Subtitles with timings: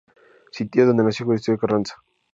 [0.51, 2.01] Sitio donde nació Venustiano Carranza.